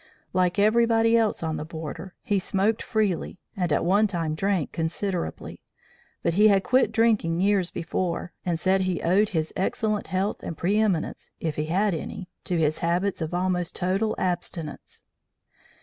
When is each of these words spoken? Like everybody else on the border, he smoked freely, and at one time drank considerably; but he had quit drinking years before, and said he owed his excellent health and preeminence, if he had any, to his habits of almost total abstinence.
Like 0.33 0.57
everybody 0.57 1.15
else 1.15 1.43
on 1.43 1.57
the 1.57 1.63
border, 1.63 2.15
he 2.23 2.39
smoked 2.39 2.81
freely, 2.81 3.39
and 3.55 3.71
at 3.71 3.85
one 3.85 4.07
time 4.07 4.33
drank 4.33 4.71
considerably; 4.71 5.61
but 6.23 6.33
he 6.33 6.47
had 6.47 6.63
quit 6.63 6.91
drinking 6.91 7.39
years 7.39 7.69
before, 7.69 8.33
and 8.43 8.59
said 8.59 8.81
he 8.81 9.03
owed 9.03 9.29
his 9.29 9.53
excellent 9.55 10.07
health 10.07 10.41
and 10.41 10.57
preeminence, 10.57 11.29
if 11.39 11.55
he 11.55 11.65
had 11.65 11.93
any, 11.93 12.31
to 12.45 12.57
his 12.57 12.79
habits 12.79 13.21
of 13.21 13.35
almost 13.35 13.75
total 13.75 14.15
abstinence. 14.17 15.03